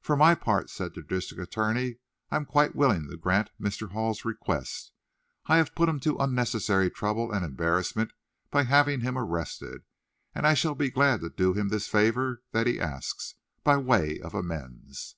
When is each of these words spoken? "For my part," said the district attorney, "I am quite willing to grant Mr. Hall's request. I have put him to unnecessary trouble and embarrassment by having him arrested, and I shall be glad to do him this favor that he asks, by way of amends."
"For 0.00 0.16
my 0.16 0.34
part," 0.34 0.68
said 0.68 0.96
the 0.96 1.02
district 1.02 1.40
attorney, 1.40 1.98
"I 2.28 2.34
am 2.34 2.44
quite 2.44 2.74
willing 2.74 3.08
to 3.08 3.16
grant 3.16 3.50
Mr. 3.60 3.92
Hall's 3.92 4.24
request. 4.24 4.90
I 5.46 5.58
have 5.58 5.76
put 5.76 5.88
him 5.88 6.00
to 6.00 6.16
unnecessary 6.16 6.90
trouble 6.90 7.30
and 7.30 7.44
embarrassment 7.44 8.10
by 8.50 8.64
having 8.64 9.02
him 9.02 9.16
arrested, 9.16 9.84
and 10.34 10.44
I 10.44 10.54
shall 10.54 10.74
be 10.74 10.90
glad 10.90 11.20
to 11.20 11.30
do 11.30 11.52
him 11.52 11.68
this 11.68 11.86
favor 11.86 12.42
that 12.50 12.66
he 12.66 12.80
asks, 12.80 13.36
by 13.62 13.76
way 13.76 14.18
of 14.18 14.34
amends." 14.34 15.14